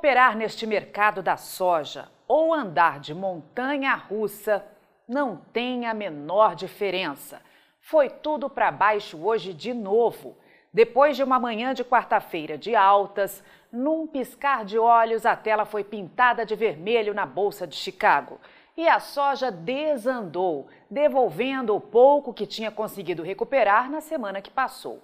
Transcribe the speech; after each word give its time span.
Operar 0.00 0.34
neste 0.34 0.66
mercado 0.66 1.22
da 1.22 1.36
soja 1.36 2.08
ou 2.26 2.54
andar 2.54 2.98
de 3.00 3.14
montanha 3.14 3.94
russa 3.94 4.64
não 5.06 5.36
tem 5.52 5.84
a 5.84 5.92
menor 5.92 6.54
diferença. 6.54 7.42
Foi 7.82 8.08
tudo 8.08 8.48
para 8.48 8.72
baixo 8.72 9.22
hoje 9.22 9.52
de 9.52 9.74
novo. 9.74 10.38
Depois 10.72 11.18
de 11.18 11.22
uma 11.22 11.38
manhã 11.38 11.74
de 11.74 11.84
quarta-feira 11.84 12.56
de 12.56 12.74
altas, 12.74 13.44
num 13.70 14.06
piscar 14.06 14.64
de 14.64 14.78
olhos 14.78 15.26
a 15.26 15.36
tela 15.36 15.66
foi 15.66 15.84
pintada 15.84 16.46
de 16.46 16.56
vermelho 16.56 17.12
na 17.12 17.26
Bolsa 17.26 17.66
de 17.66 17.76
Chicago. 17.76 18.40
E 18.78 18.88
a 18.88 19.00
soja 19.00 19.50
desandou, 19.50 20.66
devolvendo 20.90 21.76
o 21.76 21.80
pouco 21.80 22.32
que 22.32 22.46
tinha 22.46 22.70
conseguido 22.70 23.22
recuperar 23.22 23.90
na 23.90 24.00
semana 24.00 24.40
que 24.40 24.50
passou. 24.50 25.02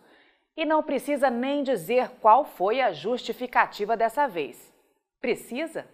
E 0.57 0.65
não 0.65 0.83
precisa 0.83 1.29
nem 1.29 1.63
dizer 1.63 2.13
qual 2.19 2.47
foi 2.47 2.81
a 2.81 2.95
justificativa 2.95 3.95
dessa 3.95 4.27
vez. 4.27 4.66
Precisa? 5.27 5.85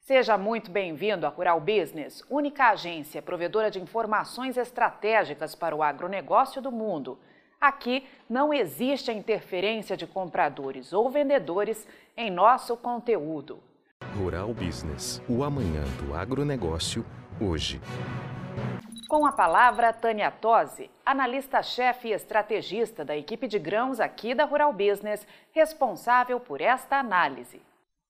Seja 0.00 0.38
muito 0.38 0.70
bem-vindo 0.70 1.26
à 1.26 1.28
Rural 1.28 1.60
Business, 1.60 2.24
única 2.30 2.70
agência 2.70 3.20
provedora 3.20 3.70
de 3.70 3.78
informações 3.78 4.56
estratégicas 4.56 5.54
para 5.54 5.76
o 5.76 5.82
agronegócio 5.82 6.62
do 6.62 6.72
mundo. 6.72 7.18
Aqui 7.60 8.08
não 8.26 8.54
existe 8.54 9.10
a 9.10 9.12
interferência 9.12 9.94
de 9.94 10.06
compradores 10.06 10.94
ou 10.94 11.10
vendedores 11.10 11.86
em 12.16 12.30
nosso 12.30 12.78
conteúdo. 12.78 13.62
Rural 14.16 14.54
Business, 14.54 15.20
o 15.28 15.44
amanhã 15.44 15.84
do 16.00 16.14
agronegócio, 16.14 17.04
hoje. 17.38 17.78
Com 19.06 19.26
a 19.26 19.32
palavra, 19.32 19.92
Tânia 19.92 20.30
Tosi, 20.30 20.90
analista-chefe 21.04 22.08
e 22.08 22.12
estrategista 22.12 23.04
da 23.04 23.14
equipe 23.14 23.48
de 23.48 23.58
grãos 23.58 24.00
aqui 24.00 24.34
da 24.34 24.46
Rural 24.46 24.72
Business, 24.72 25.26
responsável 25.52 26.40
por 26.40 26.62
esta 26.62 26.96
análise. 26.96 27.60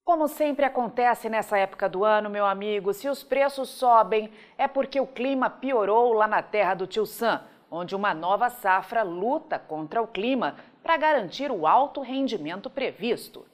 Como 0.07 0.29
sempre 0.29 0.65
acontece 0.65 1.29
nessa 1.29 1.59
época 1.59 1.89
do 1.89 2.05
ano, 2.05 2.31
meu 2.31 2.47
amigo, 2.47 2.93
se 2.93 3.09
os 3.09 3.25
preços 3.25 3.69
sobem 3.69 4.31
é 4.57 4.69
porque 4.69 5.01
o 5.01 5.07
clima 5.07 5.51
piorou 5.51 6.13
lá 6.13 6.29
na 6.29 6.41
terra 6.41 6.75
do 6.75 6.87
tio 6.87 7.05
Sam, 7.05 7.43
onde 7.69 7.97
uma 7.97 8.15
nova 8.15 8.49
safra 8.49 9.03
luta 9.03 9.59
contra 9.59 10.01
o 10.01 10.07
clima 10.07 10.55
para 10.81 10.97
garantir 10.97 11.51
o 11.51 11.67
alto 11.67 12.03
rendimento 12.03 12.71
previsto. 12.71 13.45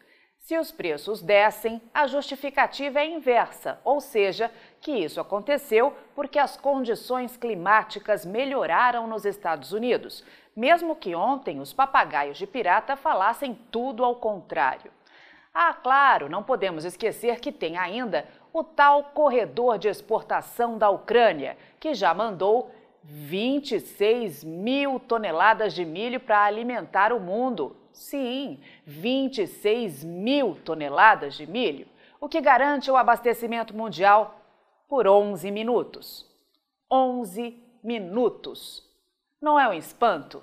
Se 0.41 0.59
os 0.59 0.71
preços 0.71 1.23
descem, 1.23 1.81
a 1.95 2.07
justificativa 2.07 3.01
é 3.01 3.07
inversa, 3.07 3.81
ou 3.83 3.99
seja, 3.99 4.51
que 4.79 4.93
isso 4.93 5.23
aconteceu 5.23 5.97
porque 6.15 6.39
as 6.39 6.55
condições 6.55 7.35
climáticas 7.35 8.27
melhoraram 8.27 9.07
nos 9.07 9.25
Estados 9.25 9.73
Unidos, 9.73 10.23
mesmo 10.55 10.97
que 10.97 11.15
ontem 11.15 11.61
os 11.61 11.73
papagaios 11.73 12.37
de 12.37 12.47
pirata 12.47 12.95
falassem 12.95 13.59
tudo 13.71 14.05
ao 14.05 14.17
contrário. 14.17 14.93
Ah, 15.55 15.75
claro, 15.75 16.31
não 16.31 16.43
podemos 16.43 16.85
esquecer 16.85 17.39
que 17.41 17.53
tem 17.53 17.77
ainda 17.77 18.27
o 18.53 18.65
tal 18.65 19.05
corredor 19.05 19.79
de 19.79 19.89
exportação 19.89 20.79
da 20.79 20.89
Ucrânia, 20.89 21.57
que 21.79 21.95
já 21.95 22.15
mandou 22.15 22.71
26 23.05 24.45
mil 24.45 24.99
toneladas 24.99 25.75
de 25.75 25.85
milho 25.85 26.21
para 26.21 26.45
alimentar 26.45 27.13
o 27.13 27.21
mundo. 27.21 27.77
Sim, 27.93 28.61
26 28.87 30.03
mil 30.05 30.57
toneladas 30.65 31.35
de 31.35 31.47
milho, 31.47 31.87
o 32.19 32.29
que 32.29 32.41
garante 32.41 32.91
o 32.91 32.97
abastecimento 32.97 33.77
mundial 33.77 34.41
por 34.89 35.07
11 35.07 35.51
minutos. 35.51 36.27
11 36.91 37.63
minutos. 37.83 38.83
Não 39.41 39.59
é 39.59 39.69
um 39.69 39.73
espanto? 39.75 40.43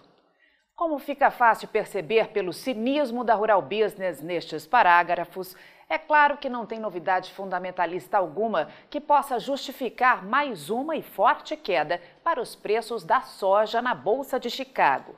Como 0.79 0.97
fica 0.97 1.29
fácil 1.29 1.67
perceber 1.67 2.29
pelo 2.29 2.53
cinismo 2.53 3.21
da 3.25 3.35
Rural 3.35 3.61
Business 3.61 4.21
nestes 4.21 4.65
parágrafos, 4.65 5.53
é 5.89 5.97
claro 5.97 6.37
que 6.37 6.47
não 6.47 6.65
tem 6.65 6.79
novidade 6.79 7.33
fundamentalista 7.33 8.17
alguma 8.17 8.69
que 8.89 9.01
possa 9.01 9.39
justificar 9.39 10.25
mais 10.25 10.69
uma 10.69 10.95
e 10.95 11.01
forte 11.01 11.57
queda 11.57 11.99
para 12.23 12.39
os 12.39 12.55
preços 12.55 13.03
da 13.03 13.19
soja 13.19 13.81
na 13.81 13.93
Bolsa 13.93 14.39
de 14.39 14.49
Chicago. 14.49 15.17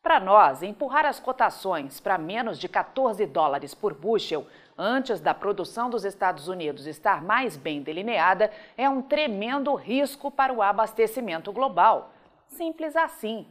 Para 0.00 0.20
nós, 0.20 0.62
empurrar 0.62 1.04
as 1.04 1.18
cotações 1.18 1.98
para 1.98 2.16
menos 2.16 2.56
de 2.56 2.68
14 2.68 3.26
dólares 3.26 3.74
por 3.74 3.92
bushel 3.92 4.46
antes 4.78 5.18
da 5.18 5.34
produção 5.34 5.90
dos 5.90 6.04
Estados 6.04 6.46
Unidos 6.46 6.86
estar 6.86 7.20
mais 7.20 7.56
bem 7.56 7.82
delineada 7.82 8.48
é 8.78 8.88
um 8.88 9.02
tremendo 9.02 9.74
risco 9.74 10.30
para 10.30 10.52
o 10.52 10.62
abastecimento 10.62 11.50
global. 11.50 12.12
Simples 12.46 12.94
assim. 12.94 13.44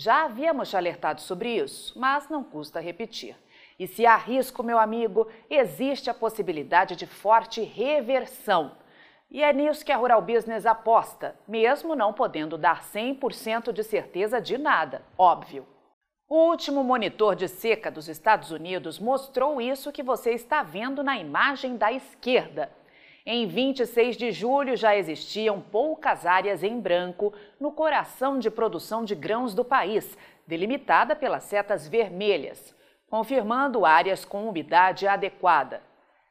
Já 0.00 0.26
havíamos 0.26 0.70
te 0.70 0.76
alertado 0.76 1.20
sobre 1.20 1.56
isso, 1.56 1.98
mas 1.98 2.28
não 2.28 2.44
custa 2.44 2.78
repetir. 2.78 3.34
E 3.76 3.84
se 3.88 4.06
há 4.06 4.14
risco, 4.16 4.62
meu 4.62 4.78
amigo, 4.78 5.26
existe 5.50 6.08
a 6.08 6.14
possibilidade 6.14 6.94
de 6.94 7.04
forte 7.04 7.62
reversão. 7.62 8.76
E 9.28 9.42
é 9.42 9.52
nisso 9.52 9.84
que 9.84 9.90
a 9.90 9.96
Rural 9.96 10.22
Business 10.22 10.66
aposta, 10.66 11.34
mesmo 11.48 11.96
não 11.96 12.12
podendo 12.12 12.56
dar 12.56 12.84
100% 12.84 13.72
de 13.72 13.82
certeza 13.82 14.40
de 14.40 14.56
nada, 14.56 15.02
óbvio. 15.18 15.66
O 16.28 16.48
último 16.48 16.84
monitor 16.84 17.34
de 17.34 17.48
seca 17.48 17.90
dos 17.90 18.08
Estados 18.08 18.52
Unidos 18.52 19.00
mostrou 19.00 19.60
isso 19.60 19.90
que 19.90 20.04
você 20.04 20.30
está 20.30 20.62
vendo 20.62 21.02
na 21.02 21.18
imagem 21.18 21.76
da 21.76 21.90
esquerda. 21.90 22.70
Em 23.30 23.46
26 23.46 24.16
de 24.16 24.32
julho 24.32 24.74
já 24.74 24.96
existiam 24.96 25.60
poucas 25.60 26.24
áreas 26.24 26.62
em 26.62 26.80
branco 26.80 27.30
no 27.60 27.70
coração 27.70 28.38
de 28.38 28.50
produção 28.50 29.04
de 29.04 29.14
grãos 29.14 29.52
do 29.52 29.62
país, 29.62 30.16
delimitada 30.46 31.14
pelas 31.14 31.42
setas 31.42 31.86
vermelhas, 31.86 32.74
confirmando 33.10 33.84
áreas 33.84 34.24
com 34.24 34.48
umidade 34.48 35.06
adequada. 35.06 35.82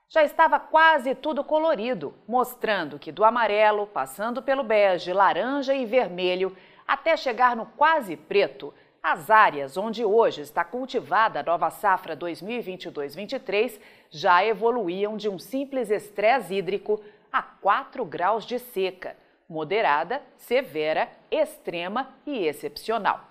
Já 0.09 0.24
estava 0.24 0.59
quase 0.59 1.13
tudo 1.13 1.44
colorido, 1.44 2.16
mostrando 2.28 2.97
que 2.97 3.12
do 3.12 3.24
amarelo, 3.24 3.85
passando 3.85 4.41
pelo 4.41 4.64
bege, 4.64 5.14
laranja 5.14 5.75
e 5.75 5.85
vermelho, 5.85 6.58
até 6.88 7.16
chegar 7.16 7.56
no 7.56 7.68
quase 7.68 8.18
preto, 8.18 8.74
as 9.09 9.29
áreas 9.31 9.78
onde 9.78 10.03
hoje 10.03 10.41
está 10.41 10.66
cultivada 10.66 11.40
a 11.40 11.44
nova 11.44 11.69
safra 11.69 12.18
2022-23 12.18 13.79
já 14.09 14.44
evoluíam 14.44 15.16
de 15.16 15.29
um 15.29 15.40
simples 15.40 15.90
estresse 15.90 16.53
hídrico 16.53 17.01
a 17.31 17.41
4 17.41 18.03
graus 18.03 18.46
de 18.46 18.59
seca, 18.59 19.16
moderada, 19.47 20.22
severa, 20.35 21.09
extrema 21.31 22.09
e 22.25 22.46
excepcional. 22.47 23.29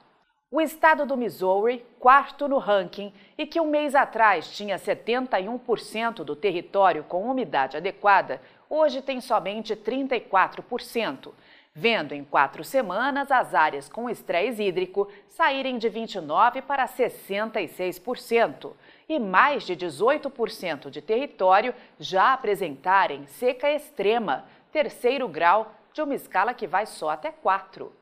O 0.50 0.62
estado 0.62 1.04
do 1.04 1.14
Missouri, 1.14 1.84
quarto 2.00 2.48
no 2.48 2.56
ranking, 2.56 3.12
e 3.36 3.44
que 3.44 3.60
um 3.60 3.68
mês 3.68 3.94
atrás 3.94 4.48
tinha 4.56 4.78
71% 4.78 6.24
do 6.24 6.34
território 6.34 7.04
com 7.04 7.30
umidade 7.30 7.76
adequada, 7.76 8.40
hoje 8.70 9.02
tem 9.02 9.20
somente 9.20 9.76
34% 9.76 11.32
vendo 11.78 12.14
em 12.14 12.24
quatro 12.24 12.64
semanas 12.64 13.30
as 13.30 13.54
áreas 13.54 13.86
com 13.86 14.08
estresse 14.08 14.62
hídrico 14.62 15.06
saírem 15.28 15.76
de 15.76 15.90
29% 15.90 16.62
para 16.62 16.88
66% 16.88 18.72
e 19.06 19.18
mais 19.18 19.64
de 19.64 19.76
18% 19.76 20.88
de 20.88 21.02
território 21.02 21.74
já 22.00 22.32
apresentarem 22.32 23.26
seca 23.26 23.70
extrema, 23.70 24.46
terceiro 24.72 25.28
grau 25.28 25.74
de 25.92 26.00
uma 26.00 26.14
escala 26.14 26.54
que 26.54 26.66
vai 26.66 26.86
só 26.86 27.10
até 27.10 27.30
4. 27.30 27.92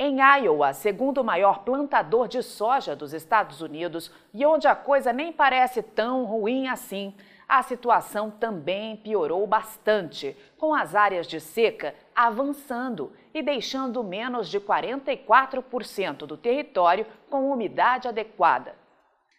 Em 0.00 0.20
Iowa, 0.20 0.72
segundo 0.74 1.24
maior 1.24 1.64
plantador 1.64 2.28
de 2.28 2.40
soja 2.40 2.94
dos 2.94 3.12
Estados 3.12 3.60
Unidos 3.60 4.12
e 4.32 4.46
onde 4.46 4.68
a 4.68 4.74
coisa 4.76 5.12
nem 5.12 5.32
parece 5.32 5.82
tão 5.82 6.24
ruim 6.24 6.68
assim, 6.68 7.12
a 7.48 7.64
situação 7.64 8.30
também 8.30 8.96
piorou 8.98 9.44
bastante, 9.44 10.36
com 10.56 10.72
as 10.72 10.94
áreas 10.94 11.26
de 11.26 11.40
seca 11.40 11.96
avançando 12.14 13.12
e 13.34 13.42
deixando 13.42 14.04
menos 14.04 14.48
de 14.48 14.60
44% 14.60 16.18
do 16.26 16.36
território 16.36 17.04
com 17.28 17.50
umidade 17.50 18.06
adequada. 18.06 18.76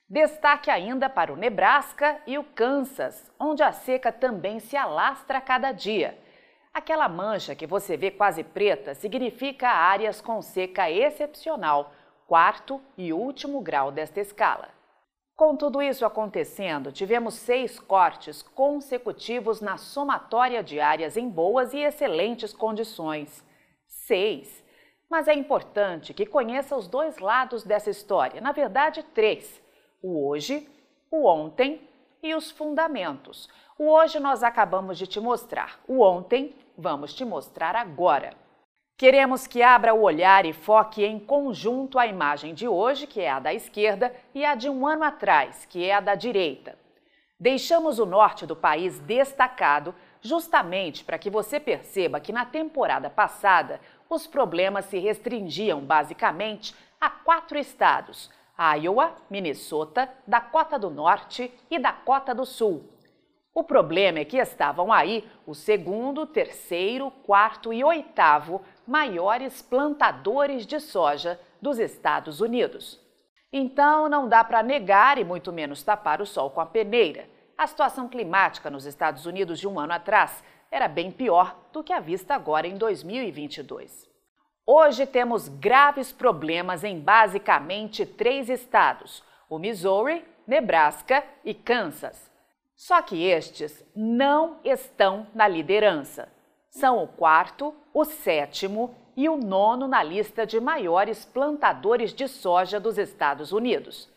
Destaque 0.10 0.70
ainda 0.70 1.08
para 1.08 1.32
o 1.32 1.38
Nebraska 1.38 2.20
e 2.28 2.38
o 2.38 2.44
Kansas, 2.44 3.32
onde 3.40 3.64
a 3.64 3.72
seca 3.72 4.12
também 4.12 4.60
se 4.60 4.76
alastra 4.76 5.40
cada 5.40 5.72
dia. 5.72 6.18
Aquela 6.74 7.10
mancha 7.10 7.56
que 7.56 7.66
você 7.66 7.98
vê 7.98 8.12
quase 8.12 8.44
preta 8.44 8.94
significa 8.94 9.70
áreas 9.70 10.22
com 10.22 10.42
seca 10.42 10.90
excepcional, 10.90 11.92
quarto 12.28 12.80
e 12.98 13.12
último 13.12 13.60
grau 13.60 13.92
desta 13.92 14.20
escala. 14.20 14.70
Com 15.36 15.56
tudo 15.56 15.82
isso 15.82 16.06
acontecendo, 16.06 16.92
tivemos 16.92 17.34
seis 17.34 17.80
cortes 17.80 18.42
consecutivos 18.42 19.62
na 19.62 19.78
somatória 19.78 20.62
de 20.62 20.80
áreas 20.80 21.16
em 21.18 21.30
boas 21.30 21.74
e 21.74 21.80
excelentes 21.80 22.54
condições. 22.54 23.44
Seis. 23.88 24.64
Mas 25.10 25.28
é 25.28 25.34
importante 25.34 26.14
que 26.14 26.26
conheça 26.26 26.76
os 26.76 26.88
dois 26.88 27.18
lados 27.18 27.64
dessa 27.64 27.90
história, 27.90 28.42
na 28.42 28.52
verdade, 28.52 29.02
três: 29.02 29.62
o 30.04 30.28
hoje, 30.28 30.70
o 31.10 31.26
ontem 31.26 31.89
e 32.22 32.36
os 32.36 32.52
fundamentos. 32.52 33.50
O 33.78 33.90
hoje 33.90 34.20
nós 34.20 34.44
acabamos 34.44 34.98
de 34.98 35.08
te 35.08 35.20
mostrar, 35.20 35.80
o 35.88 36.02
ontem 36.02 36.56
vamos 36.78 37.14
te 37.14 37.24
mostrar 37.24 37.76
agora. 37.76 38.34
Queremos 38.98 39.48
que 39.48 39.64
abra 39.64 39.94
o 39.94 40.02
olhar 40.02 40.46
e 40.46 40.52
foque 40.52 41.06
em 41.06 41.18
conjunto 41.18 41.98
a 41.98 42.06
imagem 42.06 42.54
de 42.54 42.68
hoje, 42.68 43.08
que 43.08 43.22
é 43.22 43.32
a 43.32 43.40
da 43.40 43.54
esquerda, 43.54 44.14
e 44.36 44.44
a 44.44 44.56
de 44.56 44.70
um 44.70 44.86
ano 44.86 45.06
atrás, 45.06 45.66
que 45.66 45.86
é 45.86 45.94
a 45.94 46.02
da 46.02 46.16
direita. 46.16 46.78
Deixamos 47.40 48.00
o 48.00 48.06
norte 48.06 48.46
do 48.46 48.58
país 48.58 49.00
destacado 49.00 49.96
justamente 50.22 51.06
para 51.06 51.18
que 51.18 51.30
você 51.30 51.58
perceba 51.58 52.20
que 52.20 52.34
na 52.34 52.46
temporada 52.46 53.10
passada 53.10 53.80
os 54.10 54.28
problemas 54.28 54.84
se 54.86 55.00
restringiam 55.00 55.80
basicamente 55.80 56.76
a 57.00 57.10
quatro 57.10 57.58
estados: 57.58 58.30
Iowa, 58.60 59.16
Minnesota, 59.30 60.10
Dakota 60.28 60.78
do 60.78 60.90
Norte 60.90 61.50
e 61.72 61.80
Dakota 61.80 62.36
do 62.36 62.46
Sul. 62.46 62.84
O 63.54 63.64
problema 63.64 64.20
é 64.20 64.26
que 64.26 64.38
estavam 64.38 64.92
aí 64.92 65.26
o 65.48 65.56
segundo, 65.56 66.26
terceiro, 66.26 67.10
quarto 67.26 67.72
e 67.72 67.84
oitavo 67.84 68.62
maiores 68.86 69.62
plantadores 69.62 70.66
de 70.66 70.80
soja 70.80 71.40
dos 71.62 71.80
Estados 71.80 72.42
Unidos. 72.42 73.00
Então, 73.52 74.08
não 74.08 74.28
dá 74.28 74.44
para 74.44 74.62
negar 74.62 75.18
e 75.18 75.24
muito 75.24 75.52
menos 75.52 75.82
tapar 75.82 76.22
o 76.22 76.26
sol 76.26 76.52
com 76.52 76.62
a 76.62 76.66
peneira. 76.66 77.30
A 77.58 77.66
situação 77.66 78.08
climática 78.08 78.70
nos 78.70 78.86
Estados 78.86 79.26
Unidos 79.26 79.60
de 79.60 79.68
um 79.68 79.80
ano 79.80 79.94
atrás 79.94 80.44
era 80.70 80.88
bem 80.88 81.12
pior 81.12 81.56
do 81.74 81.84
que 81.84 81.92
a 81.92 82.00
vista 82.00 82.36
agora 82.36 82.68
em 82.68 82.78
2022. 82.78 84.09
Hoje 84.72 85.08
temos 85.08 85.48
graves 85.48 86.12
problemas 86.12 86.84
em 86.84 87.00
basicamente 87.00 88.06
três 88.06 88.50
estados: 88.50 89.24
o 89.50 89.58
Missouri, 89.58 90.24
Nebraska 90.46 91.24
e 91.44 91.56
Kansas. 91.56 92.32
Só 92.76 93.02
que 93.02 93.26
estes 93.26 93.84
não 93.96 94.60
estão 94.64 95.26
na 95.34 95.48
liderança 95.48 96.32
são 96.70 97.04
o 97.04 97.08
quarto, 97.08 97.74
o 97.92 98.06
sétimo 98.06 98.94
e 99.18 99.28
o 99.28 99.38
nono 99.38 99.88
na 99.88 100.04
lista 100.04 100.46
de 100.46 100.60
maiores 100.60 101.26
plantadores 101.26 102.14
de 102.14 102.28
soja 102.28 102.80
dos 102.80 103.00
Estados 103.00 103.52
Unidos. 103.52 104.08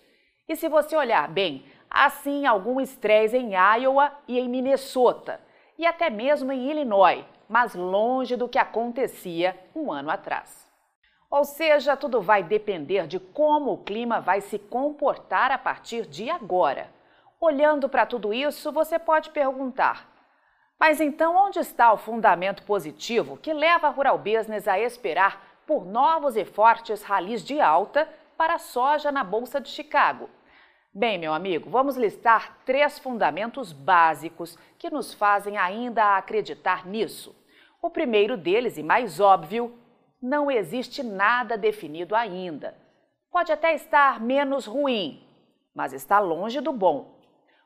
E 0.47 0.55
se 0.55 0.69
você 0.69 0.95
olhar 0.95 1.29
bem, 1.29 1.65
há 1.89 2.11
sim 2.11 2.45
algum 2.45 2.79
estresse 2.79 3.39
em 3.39 3.55
Iowa 3.55 4.13
e 4.29 4.39
em 4.39 4.51
Minnesota, 4.51 5.41
e 5.79 5.87
até 5.87 6.11
mesmo 6.11 6.53
em 6.53 6.71
Illinois, 6.71 7.25
mas 7.53 7.75
longe 7.75 8.35
do 8.35 8.49
que 8.49 8.59
acontecia 8.59 9.55
um 9.77 9.93
ano 9.93 10.11
atrás. 10.11 10.67
Ou 11.31 11.45
seja, 11.45 11.95
tudo 11.95 12.19
vai 12.19 12.43
depender 12.43 13.07
de 13.07 13.21
como 13.21 13.75
o 13.75 13.79
clima 13.85 14.23
vai 14.23 14.41
se 14.41 14.59
comportar 14.59 15.51
a 15.51 15.59
partir 15.59 16.07
de 16.07 16.31
agora. 16.31 16.91
Olhando 17.39 17.91
para 17.91 18.07
tudo 18.07 18.33
isso, 18.33 18.73
você 18.73 18.99
pode 18.99 19.29
perguntar: 19.29 20.11
mas 20.81 20.99
então, 20.99 21.37
onde 21.37 21.59
está 21.59 21.93
o 21.93 21.99
fundamento 21.99 22.63
positivo 22.63 23.37
que 23.37 23.53
leva 23.53 23.87
a 23.87 23.91
Rural 23.91 24.17
Business 24.17 24.67
a 24.67 24.81
esperar 24.81 25.61
por 25.67 25.85
novos 25.85 26.39
e 26.39 26.47
fortes 26.47 27.03
ralis 27.03 27.45
de 27.45 27.61
alta 27.61 28.09
para 28.35 28.55
a 28.55 28.59
soja 28.59 29.13
na 29.13 29.23
Bolsa 29.23 29.61
de 29.61 29.69
Chicago? 29.69 30.31
Bem, 30.95 31.19
meu 31.19 31.35
amigo, 31.35 31.69
vamos 31.69 31.97
listar 31.97 32.61
três 32.65 32.99
fundamentos 32.99 33.75
básicos 33.75 34.57
que 34.79 34.89
nos 34.89 35.13
fazem 35.13 35.59
ainda 35.59 36.17
acreditar 36.17 36.87
nisso. 36.87 37.42
O 37.83 37.91
primeiro 37.91 38.37
deles, 38.37 38.79
e 38.79 38.83
mais 38.83 39.19
óbvio, 39.19 39.77
não 40.23 40.49
existe 40.49 41.03
nada 41.03 41.59
definido 41.59 42.15
ainda. 42.15 42.77
Pode 43.29 43.51
até 43.51 43.75
estar 43.75 44.21
menos 44.21 44.67
ruim, 44.67 45.27
mas 45.75 45.93
está 45.93 46.21
longe 46.21 46.61
do 46.61 46.73
bom. 46.73 47.19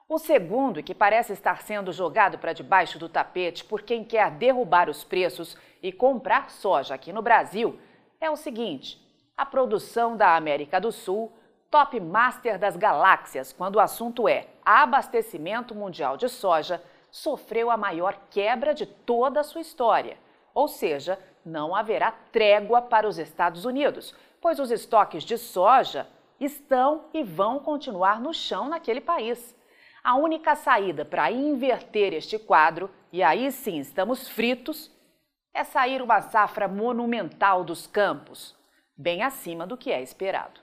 O 0.08 0.18
segundo, 0.18 0.82
que 0.82 0.94
parece 0.94 1.34
estar 1.34 1.60
sendo 1.60 1.92
jogado 1.92 2.38
para 2.38 2.54
debaixo 2.54 2.98
do 2.98 3.10
tapete 3.10 3.62
por 3.62 3.82
quem 3.82 4.02
quer 4.02 4.30
derrubar 4.30 4.88
os 4.88 5.04
preços 5.04 5.54
e 5.82 5.92
comprar 5.92 6.48
soja 6.48 6.94
aqui 6.94 7.12
no 7.12 7.20
Brasil, 7.20 7.78
é 8.18 8.30
o 8.30 8.36
seguinte: 8.36 8.98
a 9.36 9.44
produção 9.44 10.16
da 10.16 10.34
América 10.34 10.80
do 10.80 10.92
Sul, 10.92 11.30
top 11.70 12.00
master 12.00 12.58
das 12.58 12.74
galáxias, 12.74 13.52
quando 13.52 13.76
o 13.76 13.80
assunto 13.80 14.26
é 14.26 14.46
abastecimento 14.64 15.74
mundial 15.74 16.16
de 16.16 16.28
soja, 16.28 16.82
sofreu 17.10 17.70
a 17.70 17.76
maior 17.76 18.18
quebra 18.30 18.74
de 18.74 18.86
toda 18.86 19.40
a 19.40 19.44
sua 19.44 19.60
história. 19.60 20.18
Ou 20.54 20.68
seja, 20.68 21.18
não 21.44 21.74
haverá 21.74 22.10
trégua 22.10 22.82
para 22.82 23.08
os 23.08 23.18
Estados 23.18 23.64
Unidos, 23.64 24.14
pois 24.40 24.58
os 24.58 24.70
estoques 24.70 25.22
de 25.24 25.38
soja 25.38 26.06
estão 26.40 27.04
e 27.14 27.22
vão 27.22 27.58
continuar 27.58 28.20
no 28.20 28.32
chão 28.32 28.68
naquele 28.68 29.00
país. 29.00 29.54
A 30.02 30.14
única 30.14 30.54
saída 30.54 31.04
para 31.04 31.30
inverter 31.30 32.12
este 32.12 32.38
quadro, 32.38 32.90
e 33.12 33.22
aí 33.22 33.50
sim 33.50 33.78
estamos 33.78 34.28
fritos, 34.28 34.90
é 35.52 35.64
sair 35.64 36.02
uma 36.02 36.20
safra 36.20 36.68
monumental 36.68 37.64
dos 37.64 37.86
campos, 37.86 38.54
bem 38.96 39.22
acima 39.22 39.66
do 39.66 39.76
que 39.76 39.90
é 39.90 40.02
esperado. 40.02 40.60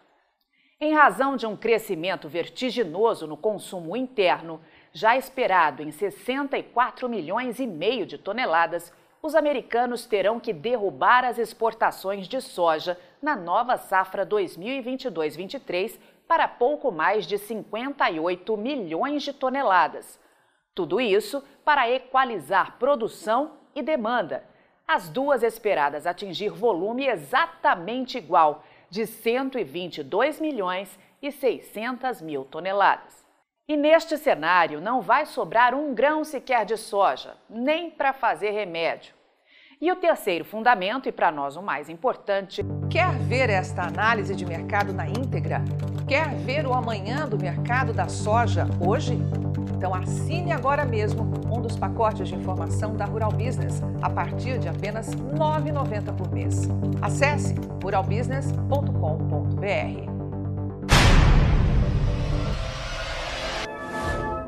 Em 0.79 0.93
razão 0.93 1.35
de 1.35 1.45
um 1.45 1.55
crescimento 1.55 2.27
vertiginoso 2.27 3.25
no 3.25 3.37
consumo 3.37 3.95
interno, 3.97 4.61
já 4.93 5.17
esperado 5.17 5.81
em 5.81 5.91
64 5.91 7.09
milhões 7.09 7.59
e 7.59 7.65
meio 7.65 8.05
de 8.05 8.17
toneladas, 8.17 8.93
os 9.23 9.33
americanos 9.33 10.05
terão 10.05 10.39
que 10.39 10.53
derrubar 10.53 11.25
as 11.25 11.39
exportações 11.39 12.27
de 12.27 12.39
soja 12.39 12.99
na 13.21 13.35
nova 13.35 13.77
safra 13.77 14.25
2022-23 14.25 15.97
para 16.27 16.47
pouco 16.47 16.91
mais 16.91 17.25
de 17.25 17.37
58 17.37 18.55
milhões 18.55 19.23
de 19.23 19.33
toneladas. 19.33 20.19
Tudo 20.75 21.01
isso 21.01 21.43
para 21.65 21.89
equalizar 21.89 22.77
produção 22.77 23.57
e 23.73 23.81
demanda. 23.81 24.43
As 24.87 25.09
duas 25.09 25.41
esperadas 25.41 26.05
atingir 26.05 26.49
volume 26.49 27.07
exatamente 27.07 28.17
igual, 28.17 28.63
de 28.89 29.07
122 29.07 30.39
milhões 30.39 30.99
e 31.21 31.31
600 31.31 32.21
mil 32.21 32.45
toneladas. 32.45 33.23
E 33.67 33.77
neste 33.77 34.17
cenário 34.17 34.81
não 34.81 35.01
vai 35.01 35.25
sobrar 35.25 35.73
um 35.73 35.93
grão 35.93 36.25
sequer 36.25 36.65
de 36.65 36.75
soja, 36.75 37.35
nem 37.49 37.89
para 37.89 38.11
fazer 38.11 38.51
remédio. 38.51 39.13
E 39.79 39.89
o 39.91 39.95
terceiro 39.95 40.45
fundamento, 40.45 41.09
e 41.09 41.11
para 41.11 41.31
nós 41.31 41.55
o 41.55 41.61
mais 41.61 41.89
importante. 41.89 42.63
Quer 42.89 43.11
ver 43.19 43.49
esta 43.49 43.83
análise 43.83 44.35
de 44.35 44.45
mercado 44.45 44.93
na 44.93 45.07
íntegra? 45.07 45.61
Quer 46.07 46.33
ver 46.35 46.65
o 46.65 46.73
amanhã 46.73 47.27
do 47.27 47.37
mercado 47.37 47.93
da 47.93 48.07
soja 48.07 48.65
hoje? 48.85 49.17
Então 49.75 49.93
assine 49.93 50.53
agora 50.53 50.85
mesmo 50.85 51.23
um 51.53 51.61
dos 51.61 51.75
pacotes 51.75 52.29
de 52.29 52.35
informação 52.35 52.95
da 52.95 53.03
Rural 53.05 53.31
Business 53.31 53.81
a 54.01 54.09
partir 54.09 54.57
de 54.59 54.69
apenas 54.69 55.13
R$ 55.13 55.19
9,90 55.37 56.15
por 56.15 56.31
mês. 56.31 56.69
Acesse 57.01 57.53
ruralbusiness.com.br. 57.81 60.12